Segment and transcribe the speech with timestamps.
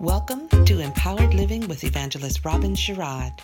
[0.00, 3.38] Welcome to Empowered Living with Evangelist Robin Sherrod.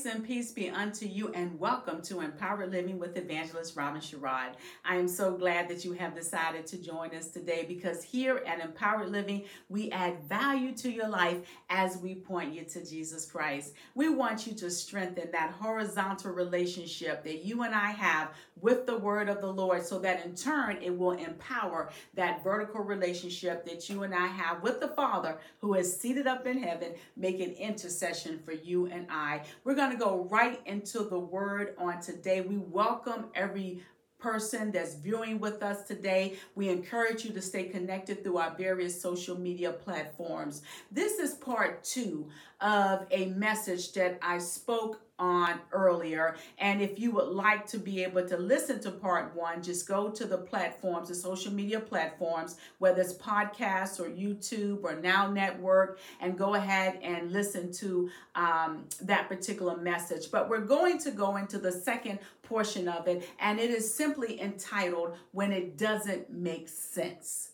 [0.00, 4.52] Grace and peace be unto you, and welcome to Empowered Living with Evangelist Robin Sherrod.
[4.84, 8.60] I am so glad that you have decided to join us today because here at
[8.60, 11.38] Empowered Living, we add value to your life
[11.68, 13.74] as we point you to Jesus Christ.
[13.96, 18.98] We want you to strengthen that horizontal relationship that you and I have with the
[18.98, 23.88] word of the Lord so that in turn it will empower that vertical relationship that
[23.88, 28.38] you and I have with the Father who is seated up in heaven, making intercession
[28.38, 29.42] for you and I.
[29.64, 32.40] We're going to go right into the word on today.
[32.40, 33.82] We welcome every
[34.18, 36.34] person that's viewing with us today.
[36.54, 40.62] We encourage you to stay connected through our various social media platforms.
[40.90, 42.28] This is part two
[42.60, 46.36] of a message that I spoke on earlier.
[46.58, 50.10] And if you would like to be able to listen to part one, just go
[50.10, 55.98] to the platforms, the social media platforms, whether it's podcasts or YouTube or Now Network,
[56.20, 60.30] and go ahead and listen to um, that particular message.
[60.30, 64.40] But we're going to go into the second portion of it, and it is simply
[64.40, 67.50] entitled When It Doesn't Make Sense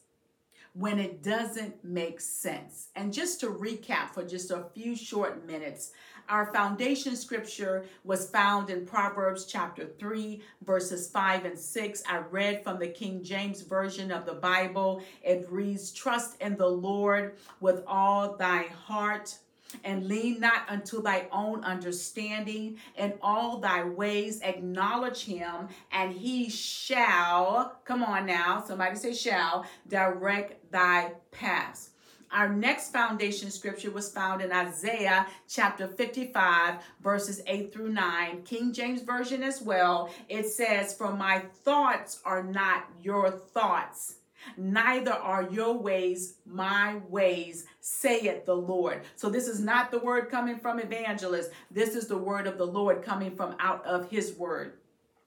[0.75, 2.89] when it doesn't make sense.
[2.97, 5.93] And just to recap for just a few short minutes,
[6.29, 12.03] our foundation scripture was found in Proverbs chapter 3, verses 5 and 6.
[12.09, 15.03] I read from the King James Version of the Bible.
[15.23, 19.39] It reads, Trust in the Lord with all thy heart
[19.83, 22.79] and lean not unto thy own understanding.
[22.97, 29.67] In all thy ways acknowledge him, and he shall, come on now, somebody say shall,
[29.89, 31.91] direct thy paths.
[32.35, 38.73] Our next foundation scripture was found in Isaiah chapter 55, verses 8 through 9, King
[38.73, 40.11] James Version as well.
[40.29, 44.17] It says, For my thoughts are not your thoughts
[44.57, 49.03] neither are your ways my ways, saith the Lord.
[49.17, 51.51] So this is not the word coming from evangelist.
[51.71, 54.75] This is the word of the Lord coming from out of his word.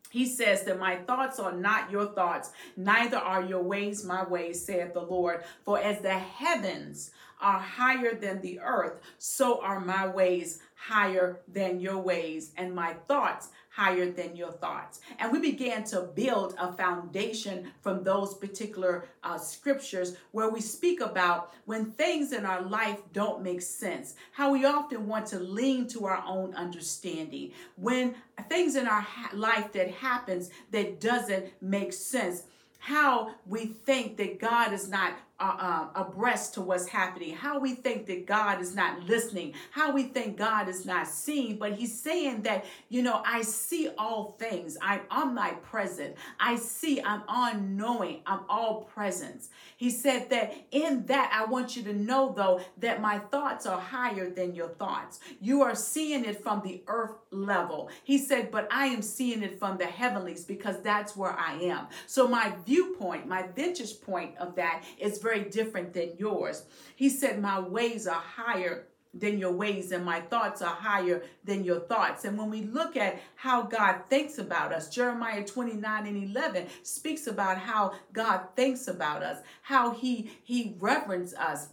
[0.09, 4.63] He says that my thoughts are not your thoughts, neither are your ways my ways,
[4.63, 5.43] saith the Lord.
[5.65, 11.79] For as the heavens are higher than the earth, so are my ways higher than
[11.79, 15.01] your ways, and my thoughts higher than your thoughts.
[15.19, 20.99] And we began to build a foundation from those particular uh, scriptures where we speak
[20.99, 25.87] about when things in our life don't make sense, how we often want to lean
[25.89, 27.51] to our own understanding.
[27.75, 28.15] When
[28.49, 32.45] things in our ha- life that happens that doesn't make sense,
[32.79, 37.75] how we think that God is not uh, uh, abreast to what's happening, how we
[37.75, 41.57] think that God is not listening, how we think God is not seeing.
[41.57, 44.77] But He's saying that, you know, I see all things.
[44.81, 46.15] I'm omnipresent.
[46.39, 49.49] I see, I'm all knowing, I'm all presence.
[49.77, 53.79] He said that in that, I want you to know, though, that my thoughts are
[53.79, 55.19] higher than your thoughts.
[55.39, 57.89] You are seeing it from the earth level.
[58.03, 61.87] He said, but I am seeing it from the heavenlies because that's where I am.
[62.07, 66.63] So my viewpoint, my vantage point of that is very different than yours.
[66.95, 71.63] He said, My ways are higher than your ways, and my thoughts are higher than
[71.63, 72.23] your thoughts.
[72.23, 77.27] And when we look at how God thinks about us, Jeremiah 29 and 11 speaks
[77.27, 81.69] about how God thinks about us, how He He reverence us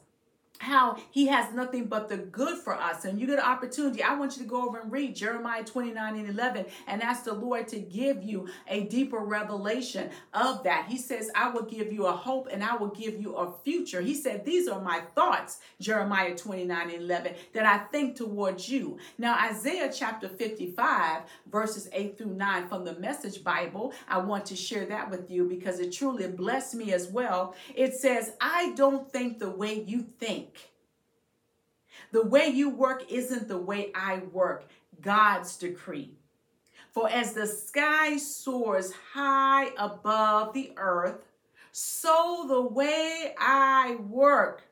[0.64, 3.04] how he has nothing but the good for us.
[3.04, 4.02] And you get an opportunity.
[4.02, 7.34] I want you to go over and read Jeremiah 29 and 11 and ask the
[7.34, 10.86] Lord to give you a deeper revelation of that.
[10.88, 14.00] He says, I will give you a hope and I will give you a future.
[14.00, 18.98] He said, These are my thoughts, Jeremiah 29 and 11, that I think towards you.
[19.18, 24.56] Now, Isaiah chapter 55, verses 8 through 9 from the Message Bible, I want to
[24.56, 27.54] share that with you because it truly blessed me as well.
[27.74, 30.53] It says, I don't think the way you think.
[32.14, 34.70] The way you work isn't the way I work,
[35.00, 36.14] God's decree.
[36.92, 41.24] For as the sky soars high above the earth,
[41.72, 44.62] so the way I work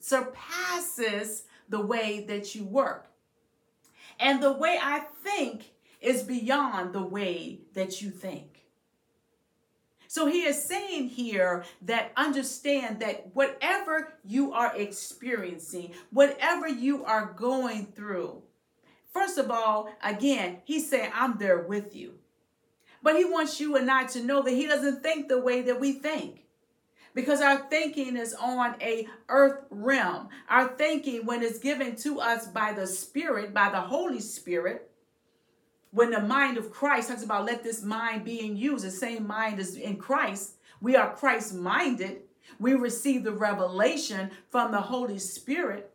[0.00, 3.06] surpasses the way that you work.
[4.18, 8.51] And the way I think is beyond the way that you think.
[10.12, 17.32] So he is saying here that understand that whatever you are experiencing, whatever you are
[17.34, 18.42] going through,
[19.14, 22.18] first of all, again, he's saying, I'm there with you.
[23.02, 25.80] But he wants you and I to know that he doesn't think the way that
[25.80, 26.44] we think
[27.14, 32.46] because our thinking is on a earth realm our thinking when it's given to us
[32.46, 34.91] by the spirit by the holy spirit
[35.92, 39.26] when the mind of Christ talks about let this mind be in you, the same
[39.26, 42.22] mind as in Christ, we are Christ minded.
[42.58, 45.92] We receive the revelation from the Holy Spirit.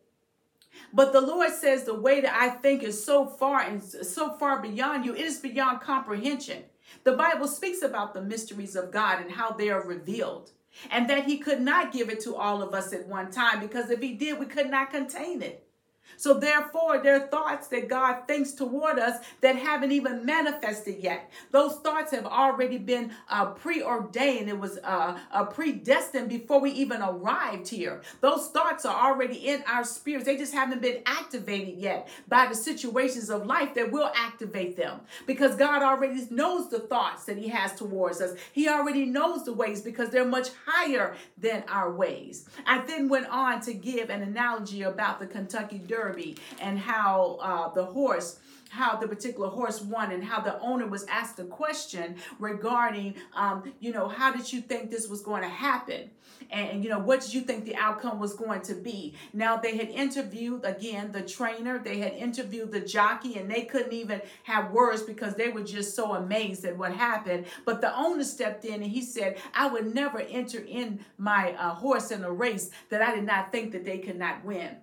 [0.94, 4.62] But the Lord says the way that I think is so far and so far
[4.62, 6.64] beyond you, it is beyond comprehension.
[7.04, 10.52] The Bible speaks about the mysteries of God and how they are revealed,
[10.92, 13.90] and that He could not give it to all of us at one time because
[13.90, 15.67] if He did, we could not contain it.
[16.15, 21.30] So therefore, there are thoughts that God thinks toward us that haven't even manifested yet.
[21.51, 24.50] Those thoughts have already been uh, preordained.
[24.50, 28.01] It was uh, uh, predestined before we even arrived here.
[28.21, 30.25] Those thoughts are already in our spirits.
[30.25, 35.01] They just haven't been activated yet by the situations of life that will activate them.
[35.25, 38.36] Because God already knows the thoughts that He has towards us.
[38.54, 42.50] He already knows the ways because they're much higher than our ways.
[42.65, 47.38] I then went on to give an analogy about the Kentucky Derby Derby and how
[47.42, 48.40] uh, the horse
[48.70, 53.74] how the particular horse won and how the owner was asked a question regarding um,
[53.80, 56.10] you know how did you think this was going to happen
[56.52, 59.16] and you know what did you think the outcome was going to be?
[59.34, 63.94] Now they had interviewed again the trainer they had interviewed the jockey and they couldn't
[63.94, 67.46] even have words because they were just so amazed at what happened.
[67.66, 71.74] But the owner stepped in and he said i would never enter in my uh,
[71.74, 74.78] horse in a race that i did not think that they could not win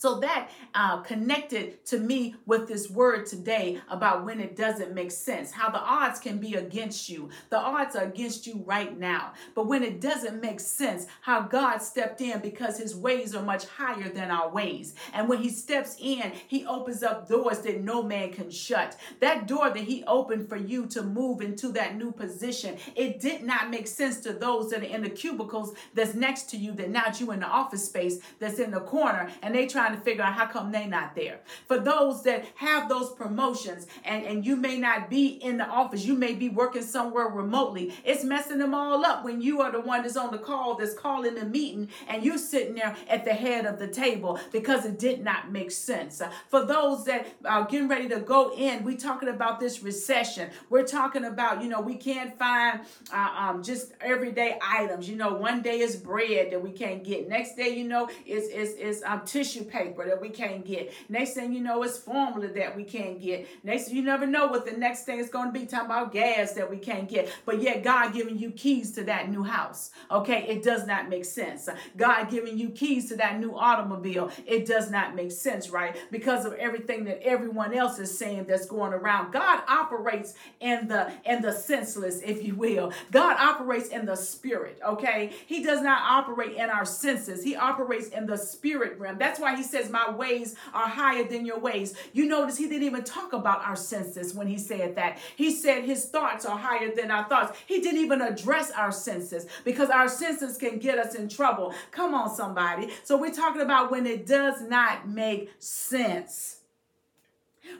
[0.00, 5.10] so that uh, connected to me with this word today about when it doesn't make
[5.10, 7.28] sense, how the odds can be against you.
[7.50, 9.34] The odds are against you right now.
[9.54, 13.66] But when it doesn't make sense, how God stepped in because his ways are much
[13.66, 14.94] higher than our ways.
[15.12, 18.96] And when he steps in, he opens up doors that no man can shut.
[19.20, 23.42] That door that he opened for you to move into that new position, it did
[23.42, 26.88] not make sense to those that are in the cubicles that's next to you, that
[26.88, 30.04] now you in the office space that's in the corner, and they try trying to
[30.04, 31.40] figure out how come they not there.
[31.66, 36.04] For those that have those promotions and, and you may not be in the office,
[36.04, 37.94] you may be working somewhere remotely.
[38.04, 40.94] It's messing them all up when you are the one that's on the call that's
[40.94, 44.98] calling the meeting and you're sitting there at the head of the table because it
[44.98, 46.22] did not make sense.
[46.48, 50.50] For those that are getting ready to go in, we're talking about this recession.
[50.68, 52.80] We're talking about, you know, we can't find
[53.12, 55.08] uh, um, just everyday items.
[55.08, 57.28] You know, one day is bread that we can't get.
[57.28, 60.92] Next day, you know, is is is um, tissue paper paper that we can't get.
[61.08, 63.46] Next thing you know, it's formula that we can't get.
[63.64, 65.66] Next, you never know what the next thing is going to be.
[65.66, 67.32] Talking about gas that we can't get.
[67.44, 69.90] But yet, God giving you keys to that new house.
[70.10, 71.68] Okay, it does not make sense.
[71.96, 74.30] God giving you keys to that new automobile.
[74.46, 75.96] It does not make sense, right?
[76.10, 79.32] Because of everything that everyone else is saying that's going around.
[79.32, 82.92] God operates in the in the senseless, if you will.
[83.10, 84.78] God operates in the spirit.
[84.84, 87.44] Okay, He does not operate in our senses.
[87.44, 89.18] He operates in the spirit realm.
[89.18, 91.94] That's why He says, My ways are higher than your ways.
[92.12, 95.18] You notice he didn't even talk about our senses when he said that.
[95.36, 97.58] He said his thoughts are higher than our thoughts.
[97.66, 101.74] He didn't even address our senses because our senses can get us in trouble.
[101.90, 102.90] Come on, somebody.
[103.04, 106.59] So we're talking about when it does not make sense.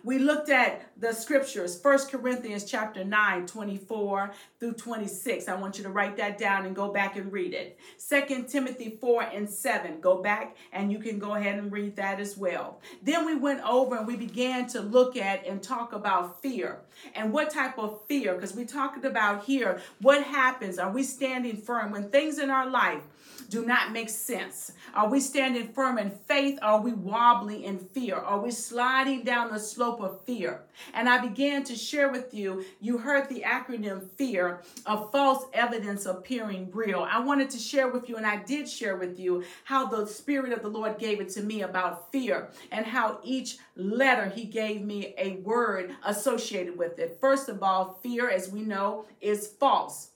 [0.02, 5.46] We looked at the scriptures, First Corinthians chapter 9, 24 through 26.
[5.46, 7.78] I want you to write that down and go back and read it.
[7.98, 10.00] Second Timothy 4 and 7.
[10.00, 12.80] Go back and you can go ahead and read that as well.
[13.02, 16.78] Then we went over and we began to look at and talk about fear
[17.14, 20.78] and what type of fear, because we talked about here what happens.
[20.78, 23.02] Are we standing firm when things in our life
[23.49, 24.73] do not make sense?
[24.94, 26.59] Are we standing firm in faith?
[26.62, 28.16] Are we wobbling in fear?
[28.16, 30.62] Are we sliding down the slope of fear?
[30.94, 36.06] And I began to share with you, you heard the acronym FEAR of false evidence
[36.06, 37.06] appearing real.
[37.09, 40.52] I wanted to share with you, and I did share with you, how the Spirit
[40.52, 44.82] of the Lord gave it to me about fear and how each letter He gave
[44.82, 47.18] me a word associated with it.
[47.20, 50.10] First of all, fear, as we know, is false.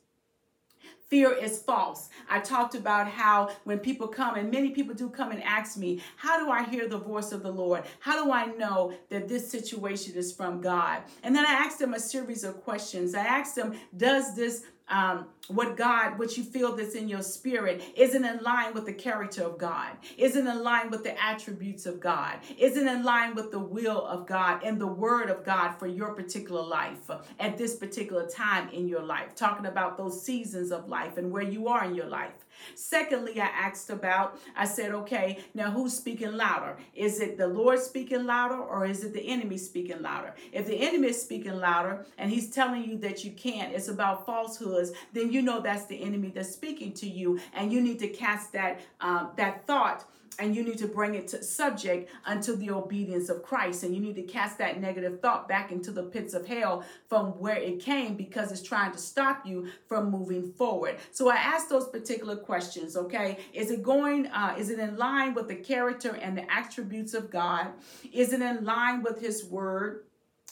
[1.08, 2.08] Fear is false.
[2.30, 6.02] I talked about how when people come, and many people do come and ask me,
[6.16, 7.84] How do I hear the voice of the Lord?
[8.00, 11.02] How do I know that this situation is from God?
[11.22, 13.14] And then I asked them a series of questions.
[13.14, 17.82] I asked them, Does this um, what God, what you feel that's in your spirit,
[17.96, 22.00] isn't in line with the character of God, isn't in line with the attributes of
[22.00, 25.86] God, isn't in line with the will of God and the word of God for
[25.86, 27.10] your particular life
[27.40, 29.34] at this particular time in your life.
[29.34, 32.32] Talking about those seasons of life and where you are in your life.
[32.74, 36.76] Secondly, I asked about, I said, okay, now who's speaking louder?
[36.94, 40.34] Is it the Lord speaking louder or is it the enemy speaking louder?
[40.52, 44.26] If the enemy is speaking louder and he's telling you that you can't, it's about
[44.26, 48.08] falsehoods, then you know that's the enemy that's speaking to you and you need to
[48.08, 50.04] cast that um, that thought
[50.38, 53.82] and you need to bring it to subject unto the obedience of Christ.
[53.82, 57.38] And you need to cast that negative thought back into the pits of hell from
[57.38, 60.96] where it came because it's trying to stop you from moving forward.
[61.12, 63.38] So I asked those particular questions, okay?
[63.52, 67.30] Is it going, uh, is it in line with the character and the attributes of
[67.30, 67.68] God?
[68.12, 70.04] Is it in line with his word?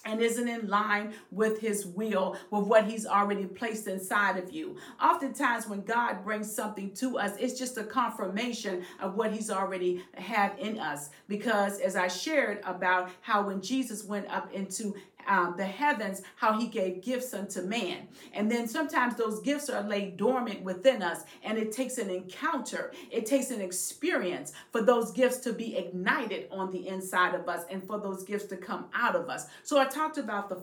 [0.04, 4.76] And isn't in line with his will, with what he's already placed inside of you.
[5.02, 10.02] Oftentimes, when God brings something to us, it's just a confirmation of what he's already
[10.14, 11.10] had in us.
[11.28, 14.94] Because as I shared about how when Jesus went up into
[15.28, 18.08] um, the heavens, how he gave gifts unto man.
[18.32, 22.92] And then sometimes those gifts are laid dormant within us, and it takes an encounter,
[23.10, 27.64] it takes an experience for those gifts to be ignited on the inside of us
[27.70, 29.46] and for those gifts to come out of us.
[29.62, 30.56] So I talked about the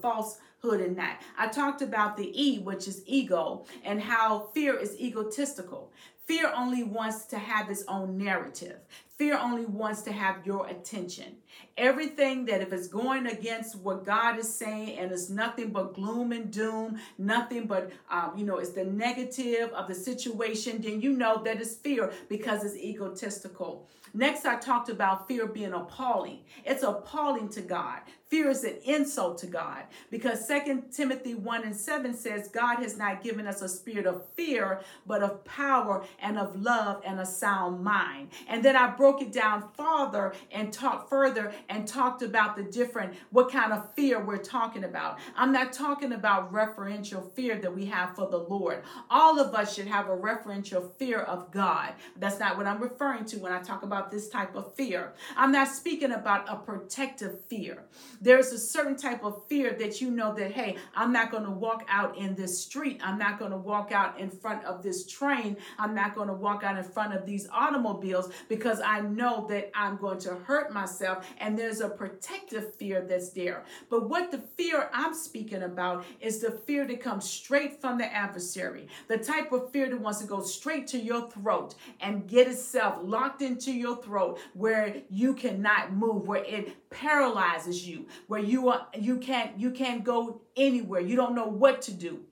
[0.62, 1.22] falsehood in that.
[1.38, 5.92] I talked about the E, which is ego, and how fear is egotistical.
[6.26, 8.78] Fear only wants to have its own narrative.
[9.18, 11.38] Fear only wants to have your attention.
[11.76, 16.32] Everything that if it's going against what God is saying and it's nothing but gloom
[16.32, 21.14] and doom, nothing but, um, you know, it's the negative of the situation, then you
[21.14, 23.90] know that it's fear because it's egotistical.
[24.14, 26.40] Next, I talked about fear being appalling.
[26.66, 28.00] It's appalling to God.
[28.30, 32.96] Fear is an insult to God because Second Timothy 1 and 7 says, God has
[32.96, 37.26] not given us a spirit of fear, but of power and of love and a
[37.26, 38.30] sound mind.
[38.48, 43.16] And then I broke it down farther and talked further and talked about the different,
[43.32, 45.18] what kind of fear we're talking about.
[45.36, 48.84] I'm not talking about referential fear that we have for the Lord.
[49.10, 51.94] All of us should have a referential fear of God.
[52.16, 55.14] That's not what I'm referring to when I talk about this type of fear.
[55.36, 57.84] I'm not speaking about a protective fear.
[58.22, 61.52] There's a certain type of fear that you know that, hey, I'm not going to
[61.52, 63.00] walk out in this street.
[63.04, 65.58] I'm not going to walk out in front of this train.
[65.78, 69.72] I'm not going to walk out in front of these automobiles because I know that
[69.74, 71.26] I'm going to hurt myself.
[71.40, 73.64] And there's a protective fear that's there.
[73.90, 78.06] But what the fear I'm speaking about is the fear that comes straight from the
[78.06, 82.48] adversary, the type of fear that wants to go straight to your throat and get
[82.48, 88.70] itself locked into your throat where you cannot move, where it paralyzes you, where you
[88.70, 91.02] are you can't you can't go anywhere.
[91.02, 92.26] You don't know what to do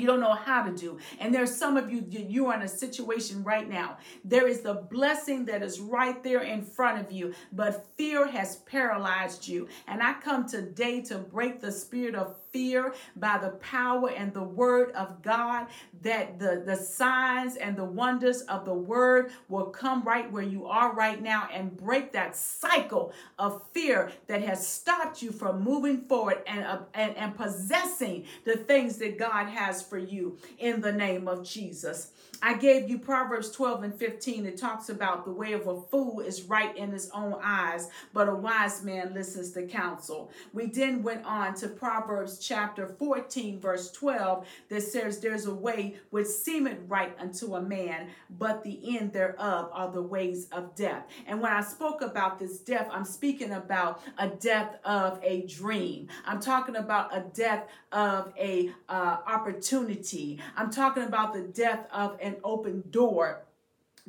[0.00, 0.98] you don't know how to do.
[1.18, 3.98] And there's some of you you are in a situation right now.
[4.24, 8.56] There is the blessing that is right there in front of you but fear has
[8.56, 9.68] paralyzed you.
[9.86, 14.42] And i come today to break the spirit of fear by the power and the
[14.42, 15.66] word of God,
[16.02, 20.66] that the, the signs and the wonders of the word will come right where you
[20.66, 26.00] are right now and break that cycle of fear that has stopped you from moving
[26.02, 30.92] forward and, uh, and, and possessing the things that God has for you in the
[30.92, 32.12] name of Jesus.
[32.40, 34.46] I gave you Proverbs 12 and 15.
[34.46, 38.28] It talks about the way of a fool is right in his own eyes, but
[38.28, 40.30] a wise man listens to counsel.
[40.52, 45.96] We then went on to Proverbs chapter 14, verse 12, that says, There's a way
[46.10, 51.06] which seemeth right unto a man, but the end thereof are the ways of death.
[51.26, 56.08] And when I spoke about this death, I'm speaking about a death of a dream.
[56.24, 60.38] I'm talking about a death of a uh, opportunity.
[60.56, 63.42] I'm talking about the death of an open door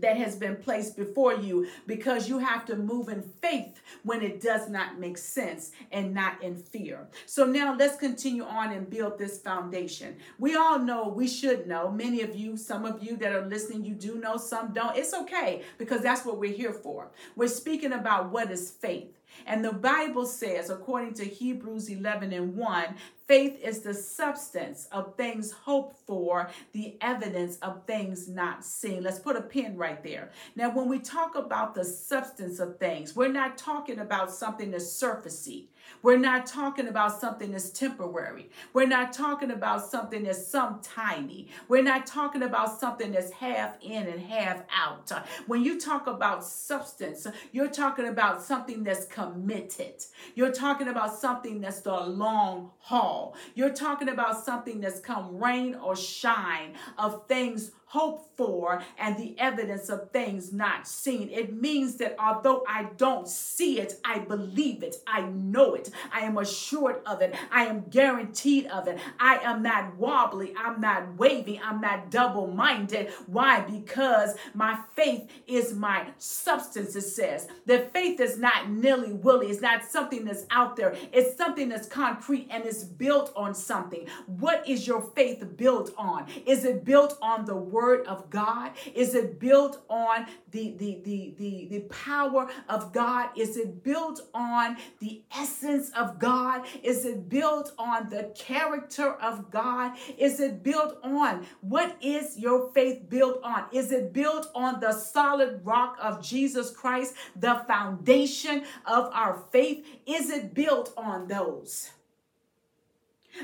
[0.02, 4.42] that has been placed before you because you have to move in faith when it
[4.42, 7.08] does not make sense and not in fear.
[7.26, 10.18] So now let's continue on and build this foundation.
[10.38, 13.86] We all know, we should know, many of you, some of you that are listening,
[13.86, 14.98] you do know, some don't.
[14.98, 17.12] It's okay because that's what we're here for.
[17.36, 19.19] We're speaking about what is faith.
[19.46, 22.96] And the Bible says, according to Hebrews 11 and 1,
[23.28, 29.04] faith is the substance of things hoped for, the evidence of things not seen.
[29.04, 30.32] Let's put a pin right there.
[30.56, 34.86] Now, when we talk about the substance of things, we're not talking about something that's
[34.86, 35.66] surfacey.
[36.02, 38.50] We're not talking about something that's temporary.
[38.74, 41.50] We're not talking about something that's some tiny.
[41.68, 45.12] We're not talking about something that's half in and half out.
[45.48, 50.04] When you talk about substance, you're talking about something that's committed.
[50.36, 53.36] You're talking about something that's the long haul.
[53.56, 59.34] You're talking about something that's come rain or shine of things hope for and the
[59.40, 61.28] evidence of things not seen.
[61.30, 64.98] It means that although I don't see it, I believe it.
[65.08, 65.90] I know it.
[66.14, 67.34] I am assured of it.
[67.52, 69.00] I am guaranteed of it.
[69.20, 70.54] I am not wobbly.
[70.56, 71.60] I'm not wavy.
[71.64, 73.12] I'm not double minded.
[73.26, 73.62] Why?
[73.62, 77.48] Because my faith is my substance, it says.
[77.66, 79.48] That faith is not nilly willy.
[79.48, 80.96] It's not something that's out there.
[81.12, 84.06] It's something that's concrete and it's built on something.
[84.28, 86.28] What is your faith built on?
[86.46, 87.79] Is it built on the word?
[87.80, 88.72] Word of God?
[88.94, 93.30] Is it built on the, the, the, the, the power of God?
[93.38, 96.66] Is it built on the essence of God?
[96.84, 99.94] Is it built on the character of God?
[100.18, 103.66] Is it built on what is your faith built on?
[103.72, 109.86] Is it built on the solid rock of Jesus Christ, the foundation of our faith?
[110.06, 111.92] Is it built on those?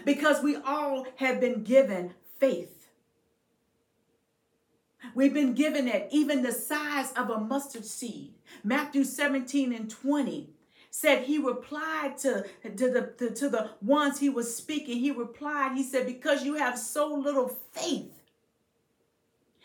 [0.04, 2.75] Because we all have been given faith.
[5.14, 8.34] We've been given it even the size of a mustard seed.
[8.64, 10.50] Matthew 17 and 20
[10.90, 14.98] said he replied to, to, the, to, to the ones he was speaking.
[14.98, 18.22] He replied, he said, Because you have so little faith.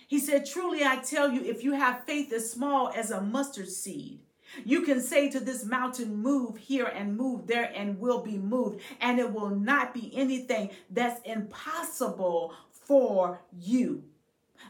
[0.08, 3.68] He said, Truly I tell you, if you have faith as small as a mustard
[3.68, 4.18] seed,
[4.64, 8.80] you can say to this mountain, Move here and move there, and will be moved.
[9.00, 14.02] And it will not be anything that's impossible for you.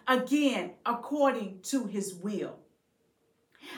[0.06, 2.56] Again, according to his will.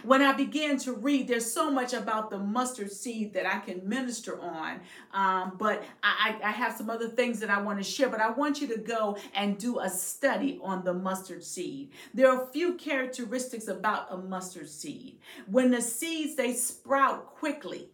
[0.04, 3.86] When I began to read, there's so much about the mustard seed that I can
[3.86, 4.80] minister on,
[5.12, 8.08] um, but I, I have some other things that I want to share.
[8.08, 11.90] But I want you to go and do a study on the mustard seed.
[12.14, 15.18] There are a few characteristics about a mustard seed.
[15.46, 17.90] When the seeds they sprout quickly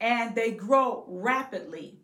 [0.00, 1.99] and they grow rapidly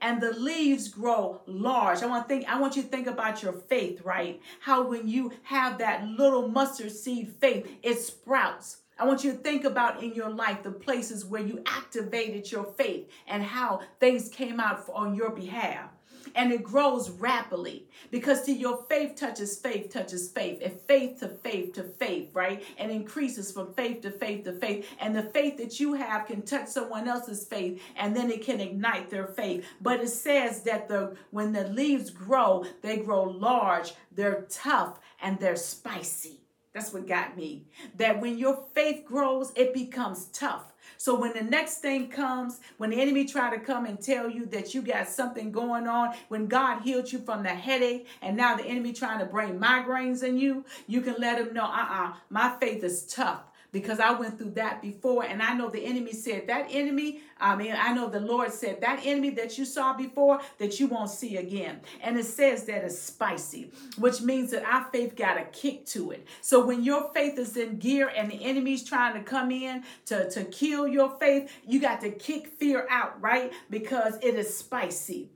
[0.00, 2.02] and the leaves grow large.
[2.02, 4.40] I want think I want you to think about your faith, right?
[4.60, 8.78] How when you have that little mustard seed faith, it sprouts.
[8.98, 12.64] I want you to think about in your life the places where you activated your
[12.64, 15.90] faith and how things came out on your behalf
[16.34, 17.86] and it grows rapidly.
[18.10, 22.62] Because to your faith touches faith touches faith and faith to faith to faith right?
[22.78, 24.86] And increases from faith to faith to faith.
[25.00, 28.60] And the faith that you have can touch someone else's faith and then it can
[28.60, 29.66] ignite their faith.
[29.80, 35.38] But it says that the when the leaves grow they grow large they're tough and
[35.38, 36.40] they're spicy.
[36.72, 37.66] That's what got me.
[37.96, 42.90] That when your faith grows it becomes tough so when the next thing comes, when
[42.90, 46.46] the enemy try to come and tell you that you got something going on, when
[46.46, 50.38] God healed you from the headache and now the enemy trying to bring migraines in
[50.38, 54.50] you, you can let him know, uh-uh, my faith is tough because I went through
[54.50, 55.24] that before.
[55.24, 58.80] And I know the enemy said, That enemy, I mean, I know the Lord said,
[58.80, 61.80] That enemy that you saw before, that you won't see again.
[62.02, 66.12] And it says that it's spicy, which means that our faith got a kick to
[66.12, 66.26] it.
[66.42, 70.30] So when your faith is in gear and the enemy's trying to come in to,
[70.30, 73.52] to kill your faith, you got to kick fear out, right?
[73.70, 75.30] Because it is spicy.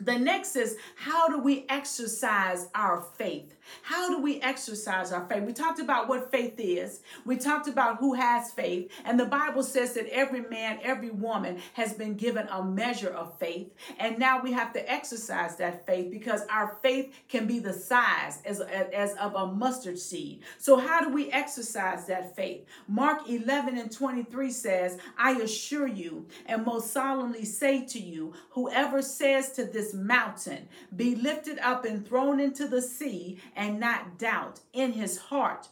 [0.00, 3.55] The next is how do we exercise our faith?
[3.82, 5.42] How do we exercise our faith?
[5.44, 7.00] We talked about what faith is.
[7.24, 8.90] We talked about who has faith.
[9.04, 13.38] And the Bible says that every man, every woman has been given a measure of
[13.38, 13.72] faith.
[13.98, 18.40] And now we have to exercise that faith because our faith can be the size
[18.44, 20.42] as, as of a mustard seed.
[20.58, 22.64] So, how do we exercise that faith?
[22.88, 29.02] Mark 11 and 23 says, I assure you and most solemnly say to you, whoever
[29.02, 34.60] says to this mountain, be lifted up and thrown into the sea, and not doubt
[34.72, 35.68] in his heart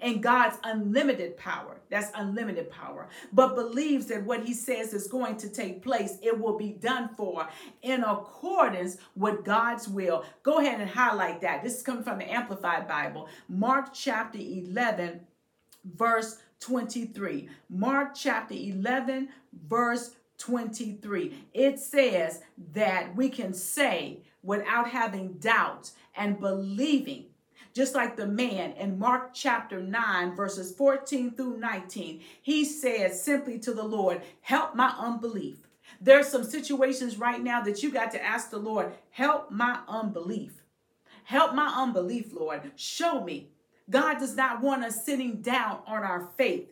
[0.00, 1.80] and God's unlimited power.
[1.90, 3.08] That's unlimited power.
[3.32, 7.10] But believes that what he says is going to take place, it will be done
[7.16, 7.48] for
[7.82, 10.24] in accordance with God's will.
[10.42, 11.62] Go ahead and highlight that.
[11.62, 13.28] This is coming from the Amplified Bible.
[13.48, 15.20] Mark chapter 11,
[15.84, 17.48] verse 23.
[17.68, 19.28] Mark chapter 11,
[19.68, 21.34] verse 23.
[21.52, 22.40] It says
[22.72, 27.26] that we can say without having doubt and believing
[27.74, 33.58] just like the man in Mark chapter 9, verses 14 through 19, he said simply
[33.60, 35.56] to the Lord, Help my unbelief.
[36.00, 40.62] There's some situations right now that you got to ask the Lord, Help my unbelief.
[41.24, 42.72] Help my unbelief, Lord.
[42.76, 43.48] Show me.
[43.88, 46.68] God does not want us sitting down on our faith.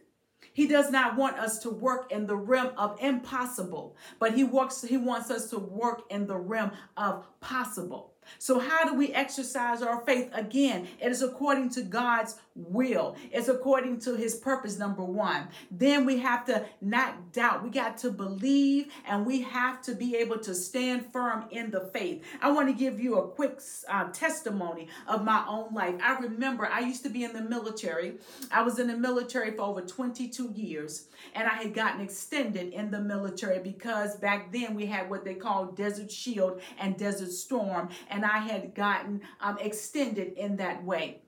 [0.52, 4.82] He does not want us to work in the realm of impossible, but he works
[4.82, 8.14] he wants us to work in the realm of possible.
[8.38, 10.30] So, how do we exercise our faith?
[10.32, 15.48] Again, it is according to God's will, it's according to his purpose, number one.
[15.70, 17.62] Then we have to not doubt.
[17.62, 21.80] We got to believe and we have to be able to stand firm in the
[21.92, 22.24] faith.
[22.40, 25.94] I want to give you a quick uh, testimony of my own life.
[26.02, 28.14] I remember I used to be in the military,
[28.50, 32.90] I was in the military for over 22 years, and I had gotten extended in
[32.90, 37.90] the military because back then we had what they called Desert Shield and Desert Storm.
[38.08, 41.22] And I had gotten um, extended in that way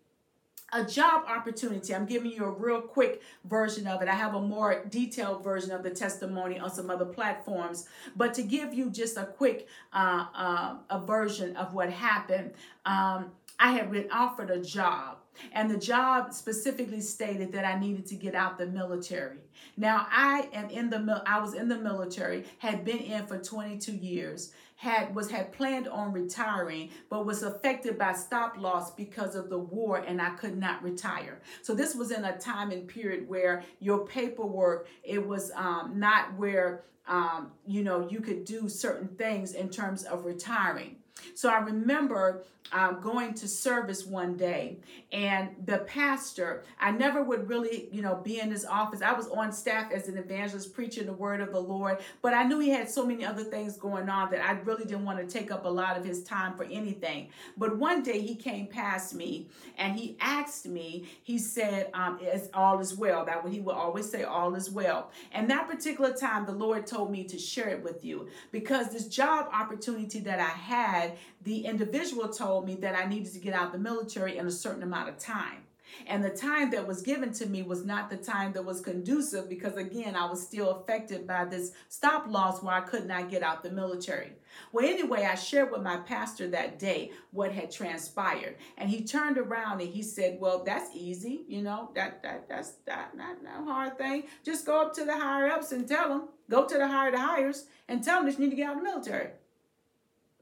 [0.73, 1.95] a job opportunity.
[1.95, 4.09] I'm giving you a real quick version of it.
[4.09, 8.43] I have a more detailed version of the testimony on some other platforms, but to
[8.43, 12.53] give you just a quick uh, uh, a version of what happened.
[12.87, 13.33] Um,
[13.63, 15.19] I had been offered a job
[15.53, 19.39] and the job specifically stated that I needed to get out the military.
[19.77, 23.93] Now I am in the I was in the military, had been in for 22
[23.93, 29.49] years, had was had planned on retiring, but was affected by stop loss because of
[29.49, 31.41] the war, and I could not retire.
[31.63, 36.35] So this was in a time and period where your paperwork it was um, not
[36.35, 40.97] where um, you know you could do certain things in terms of retiring.
[41.35, 44.79] So I remember um, going to service one day,
[45.13, 49.03] and the pastor, I never would really, you know, be in his office.
[49.03, 52.45] I was on staff as an evangelist preaching the word of the Lord, but I
[52.45, 55.27] knew he had so many other things going on that I really didn't want to
[55.27, 57.29] take up a lot of his time for anything.
[57.59, 62.49] But one day he came past me and he asked me, he said, um, "Is
[62.55, 66.15] all is well?" That what he would always say, "All is well." And that particular
[66.15, 70.41] time, the Lord told me to share it with you because this job opportunity that
[70.41, 71.02] I had,
[71.43, 74.83] the individual told me that I needed to get out the military in a certain
[74.83, 75.63] amount of time.
[76.07, 79.49] And the time that was given to me was not the time that was conducive
[79.49, 83.43] because, again, I was still affected by this stop loss where I could not get
[83.43, 84.33] out the military.
[84.73, 88.57] Well, anyway, I shared with my pastor that day what had transpired.
[88.77, 91.45] And he turned around and he said, Well, that's easy.
[91.49, 94.25] You know, that, that that's that, not, not a hard thing.
[94.45, 97.19] Just go up to the higher ups and tell them, go to the higher the
[97.19, 99.31] hires and tell them that you need to get out of the military.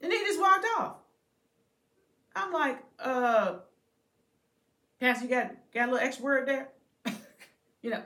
[0.00, 0.94] And he just walked off.
[2.34, 3.54] I'm like, uh,
[5.00, 6.68] Pastor, you got, got a little extra word there?
[7.82, 8.02] you know,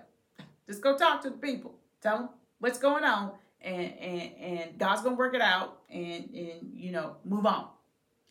[0.66, 1.74] just go talk to the people.
[2.00, 2.28] Tell them
[2.58, 3.32] what's going on.
[3.60, 7.68] And, and, and God's to work it out and, and, you know, move on.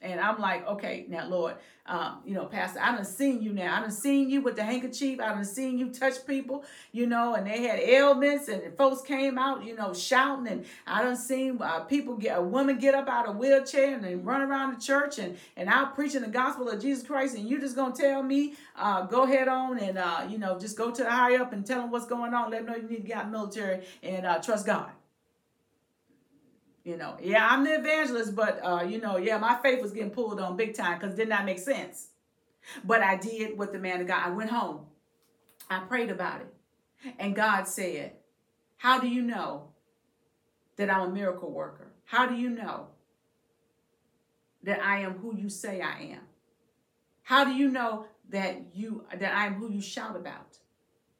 [0.03, 3.77] And I'm like, okay, now, Lord, um, you know, Pastor, I done seen you now.
[3.77, 5.19] I done seen you with the handkerchief.
[5.19, 9.37] I done seen you touch people, you know, and they had ailments and folks came
[9.37, 10.47] out, you know, shouting.
[10.47, 13.95] And I done seen uh, people get, a woman get up out of a wheelchair
[13.95, 17.35] and then run around the church and, and out preaching the gospel of Jesus Christ.
[17.35, 20.59] And you just going to tell me, uh, go ahead on and, uh, you know,
[20.59, 22.51] just go to the high up and tell them what's going on.
[22.51, 24.89] Let them know you need to get out military and uh, trust God.
[26.83, 30.11] You know, yeah, I'm the evangelist, but uh, you know, yeah, my faith was getting
[30.11, 32.07] pulled on big time because it did not make sense.
[32.83, 34.21] But I did what the man of God.
[34.25, 34.85] I went home.
[35.69, 36.53] I prayed about it.
[37.19, 38.13] And God said,
[38.77, 39.69] How do you know
[40.75, 41.93] that I'm a miracle worker?
[42.05, 42.87] How do you know
[44.63, 46.21] that I am who you say I am?
[47.23, 50.57] How do you know that you that I am who you shout about,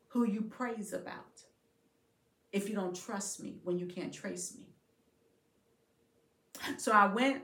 [0.10, 1.44] who you praise about?
[2.52, 4.73] If you don't trust me when you can't trace me.
[6.78, 7.44] So I went,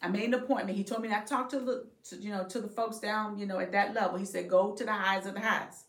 [0.00, 0.76] I made an appointment.
[0.76, 3.46] He told me I talked to the, to, you know, to the folks down, you
[3.46, 4.18] know, at that level.
[4.18, 5.84] He said, go to the highs of the highs.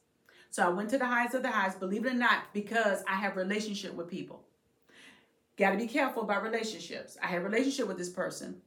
[0.49, 3.15] So I went to the highs of the highs, believe it or not, because I
[3.15, 4.43] have relationship with people.
[5.57, 7.17] Got to be careful about relationships.
[7.21, 8.61] I had a relationship with this person.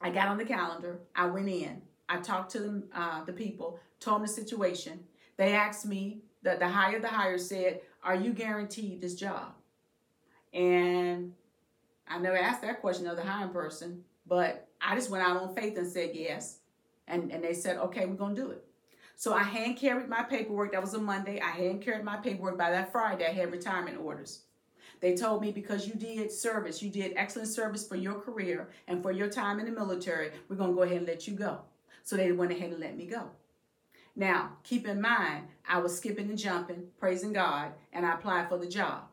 [0.00, 1.00] I got on the calendar.
[1.14, 1.82] I went in.
[2.08, 5.00] I talked to them, uh, the people, told them the situation.
[5.36, 9.54] They asked me, that the higher the higher said, are you guaranteed this job?
[10.52, 11.32] And
[12.08, 15.54] I never asked that question of the hiring person, but I just went out on
[15.54, 16.58] faith and said yes.
[17.06, 18.64] And, and they said, okay, we're going to do it.
[19.16, 20.72] So I hand carried my paperwork.
[20.72, 21.40] That was a Monday.
[21.40, 22.58] I hand carried my paperwork.
[22.58, 24.40] By that Friday, I had retirement orders.
[25.00, 29.02] They told me because you did service, you did excellent service for your career and
[29.02, 31.60] for your time in the military, we're going to go ahead and let you go.
[32.02, 33.30] So they went ahead and let me go.
[34.16, 38.58] Now, keep in mind, I was skipping and jumping, praising God, and I applied for
[38.58, 39.04] the job.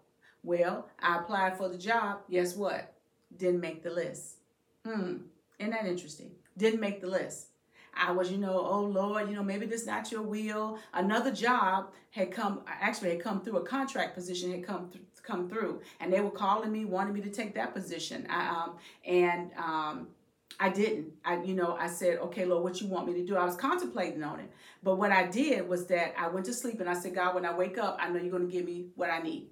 [0.44, 2.20] Well, I applied for the job.
[2.30, 2.94] Guess what?
[3.38, 4.38] Didn't make the list.
[4.86, 5.18] Hmm.
[5.60, 6.32] Isn't that interesting?
[6.58, 7.48] Didn't make the list.
[7.94, 10.80] I was, you know, oh Lord, you know, maybe this not your will.
[10.94, 15.48] Another job had come, actually had come through a contract position had come th- come
[15.48, 18.26] through, and they were calling me, wanting me to take that position.
[18.30, 20.08] I, um, and um,
[20.60, 21.12] I didn't.
[21.24, 23.36] I, you know, I said, okay, Lord, what you want me to do?
[23.36, 24.50] I was contemplating on it,
[24.82, 27.46] but what I did was that I went to sleep and I said, God, when
[27.46, 29.48] I wake up, I know you're going to give me what I need.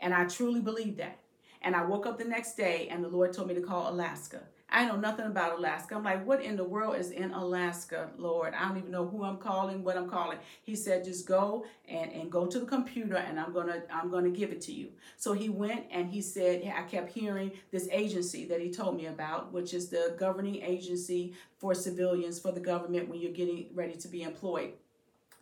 [0.00, 1.18] And I truly believe that.
[1.62, 4.42] And I woke up the next day and the Lord told me to call Alaska.
[4.74, 5.94] I know nothing about Alaska.
[5.94, 8.54] I'm like, what in the world is in Alaska, Lord?
[8.54, 10.38] I don't even know who I'm calling, what I'm calling.
[10.64, 14.30] He said, just go and, and go to the computer and I'm gonna I'm gonna
[14.30, 14.88] give it to you.
[15.16, 19.06] So he went and he said, I kept hearing this agency that he told me
[19.06, 23.94] about, which is the governing agency for civilians for the government when you're getting ready
[23.94, 24.72] to be employed.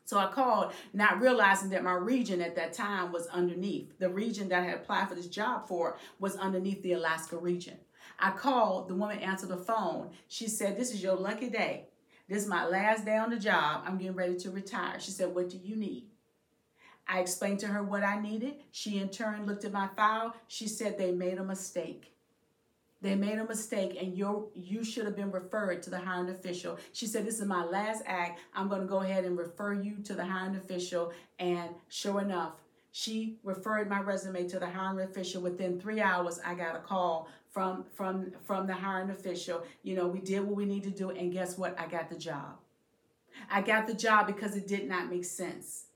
[0.05, 3.99] So I called, not realizing that my region at that time was underneath.
[3.99, 7.79] The region that I had applied for this job for was underneath the Alaska region.
[8.19, 10.11] I called, the woman answered the phone.
[10.29, 11.87] She said, This is your lucky day.
[12.29, 13.83] This is my last day on the job.
[13.87, 14.99] I'm getting ready to retire.
[15.01, 16.07] She said, What do you need?
[17.09, 18.55] I explained to her what I needed.
[18.71, 20.35] She, in turn, looked at my file.
[20.47, 22.13] She said they made a mistake.
[23.03, 26.79] They made a mistake and you you should have been referred to the hiring official.
[26.93, 28.41] She said, This is my last act.
[28.55, 31.13] I'm going to go ahead and refer you to the hiring official.
[31.39, 32.53] And sure enough,
[32.93, 35.43] she referred my resume to the hiring official.
[35.43, 39.65] Within three hours, I got a call from from from the hiring official.
[39.83, 41.79] You know, we did what we need to do, and guess what?
[41.79, 42.57] I got the job.
[43.51, 45.87] I got the job because it did not make sense.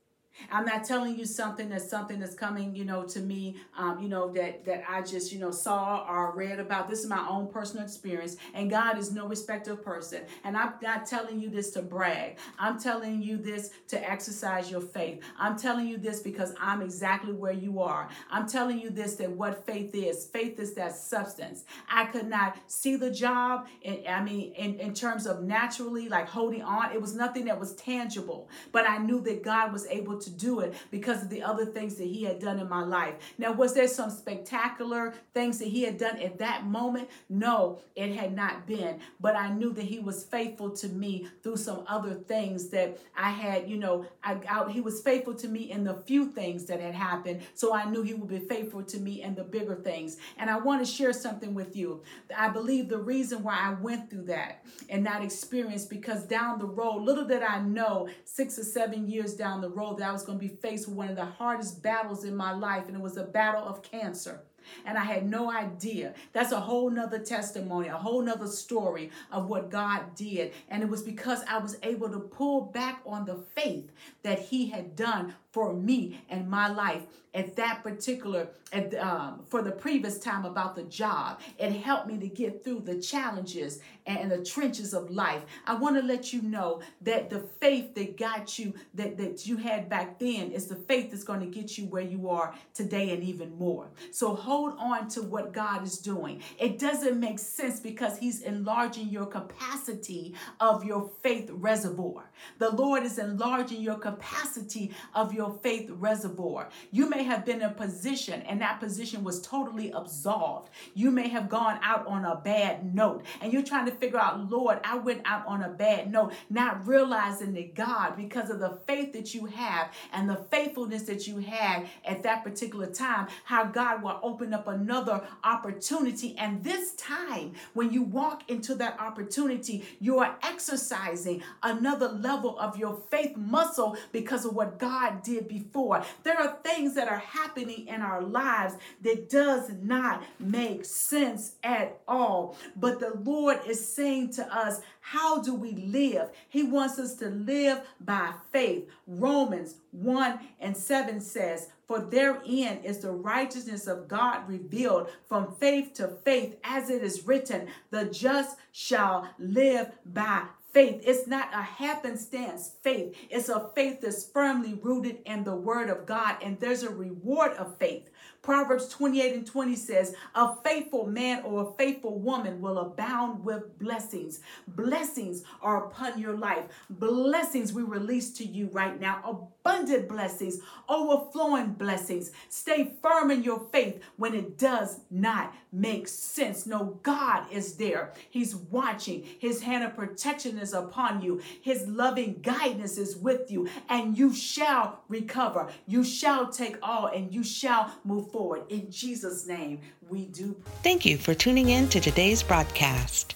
[0.51, 4.09] I'm not telling you something that's something that's coming, you know, to me, um, you
[4.09, 6.89] know, that that I just, you know, saw or read about.
[6.89, 10.23] This is my own personal experience, and God is no respecter of person.
[10.43, 12.37] And I'm not telling you this to brag.
[12.59, 15.21] I'm telling you this to exercise your faith.
[15.37, 18.09] I'm telling you this because I'm exactly where you are.
[18.29, 20.25] I'm telling you this that what faith is.
[20.25, 21.65] Faith is that substance.
[21.89, 26.27] I could not see the job, and I mean, in, in terms of naturally, like
[26.27, 30.19] holding on, it was nothing that was tangible, but I knew that God was able
[30.19, 32.83] to to do it because of the other things that he had done in my
[32.83, 33.15] life.
[33.37, 37.09] Now, was there some spectacular things that he had done at that moment?
[37.29, 38.99] No, it had not been.
[39.19, 43.29] But I knew that he was faithful to me through some other things that I
[43.31, 46.79] had, you know, I, I, he was faithful to me in the few things that
[46.79, 47.41] had happened.
[47.53, 50.17] So I knew he would be faithful to me in the bigger things.
[50.37, 52.01] And I want to share something with you.
[52.35, 56.65] I believe the reason why I went through that and that experience because down the
[56.65, 60.25] road, little did I know, six or seven years down the road, that I was
[60.25, 63.01] going to be faced with one of the hardest battles in my life, and it
[63.01, 64.41] was a battle of cancer
[64.85, 66.13] and I had no idea.
[66.33, 70.53] That's a whole nother testimony, a whole nother story of what God did.
[70.69, 73.91] And it was because I was able to pull back on the faith
[74.23, 79.61] that He had done for me and my life at that particular at, um, for
[79.61, 81.39] the previous time about the job.
[81.59, 85.43] It helped me to get through the challenges and the trenches of life.
[85.65, 89.57] I want to let you know that the faith that got you that, that you
[89.57, 93.11] had back then is the faith that's going to get you where you are today
[93.11, 93.87] and even more.
[94.11, 96.41] So hold on to what god is doing.
[96.59, 102.29] It doesn't make sense because he's enlarging your capacity of your faith reservoir.
[102.57, 106.69] The lord is enlarging your capacity of your faith reservoir.
[106.91, 110.69] You may have been in a position and that position was totally absolved.
[110.93, 114.49] You may have gone out on a bad note and you're trying to figure out,
[114.49, 118.77] Lord, I went out on a bad note, not realizing that God, because of the
[118.85, 123.63] faith that you have and the faithfulness that you had at that particular time, how
[123.65, 126.35] God will open up another opportunity.
[126.37, 132.77] And this time, when you walk into that opportunity, you are exercising another level of
[132.77, 136.03] your faith muscle because of what God did before.
[136.23, 141.99] There are things that are happening in our lives that does not make sense at
[142.07, 142.55] all.
[142.75, 146.29] But the Lord is saying to us, how do we live?
[146.49, 148.89] He wants us to live by faith.
[149.05, 155.93] Romans 1 and 7 says, For therein is the righteousness of God revealed from faith
[155.95, 160.43] to faith, as it is written, The just shall live by
[160.77, 161.01] faith.
[161.03, 163.15] It's not a happenstance faith.
[163.31, 167.53] It's a faith that's firmly rooted in the word of God, and there's a reward
[167.53, 168.11] of faith.
[168.43, 173.79] Proverbs 28 and 20 says, A faithful man or a faithful woman will abound with
[173.79, 174.41] blessings.
[174.67, 176.65] Blessings are upon your life.
[176.91, 179.49] Blessings we release to you right now.
[179.67, 182.31] Abundant blessings, overflowing blessings.
[182.47, 186.65] Stay firm in your faith when it does not make sense.
[186.65, 188.13] No, God is there.
[188.29, 189.25] He's watching.
[189.39, 191.41] His hand of protection is upon you.
[191.61, 195.67] His loving guidance is with you, and you shall recover.
[195.85, 198.63] You shall take all and you shall move forward.
[198.69, 200.55] In Jesus' name, we do.
[200.81, 203.35] Thank you for tuning in to today's broadcast.